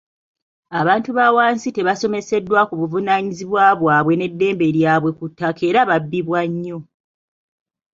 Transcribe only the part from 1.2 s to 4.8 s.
wansi tebasomeseddwa buvunaanyizibwa bwabwe n’eddembe